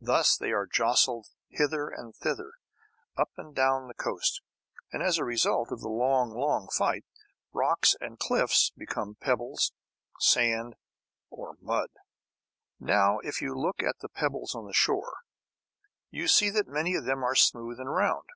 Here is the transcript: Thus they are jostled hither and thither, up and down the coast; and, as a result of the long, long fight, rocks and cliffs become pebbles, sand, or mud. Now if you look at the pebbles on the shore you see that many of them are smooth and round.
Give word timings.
Thus 0.00 0.36
they 0.36 0.52
are 0.52 0.64
jostled 0.68 1.26
hither 1.48 1.88
and 1.88 2.14
thither, 2.14 2.52
up 3.16 3.32
and 3.36 3.52
down 3.52 3.88
the 3.88 3.94
coast; 3.94 4.40
and, 4.92 5.02
as 5.02 5.18
a 5.18 5.24
result 5.24 5.72
of 5.72 5.80
the 5.80 5.88
long, 5.88 6.30
long 6.30 6.68
fight, 6.68 7.04
rocks 7.52 7.96
and 8.00 8.16
cliffs 8.16 8.70
become 8.76 9.16
pebbles, 9.16 9.72
sand, 10.20 10.76
or 11.30 11.56
mud. 11.60 11.88
Now 12.78 13.18
if 13.24 13.42
you 13.42 13.58
look 13.58 13.82
at 13.82 13.98
the 13.98 14.08
pebbles 14.08 14.54
on 14.54 14.66
the 14.68 14.72
shore 14.72 15.16
you 16.12 16.28
see 16.28 16.48
that 16.50 16.68
many 16.68 16.94
of 16.94 17.04
them 17.04 17.24
are 17.24 17.34
smooth 17.34 17.80
and 17.80 17.92
round. 17.92 18.28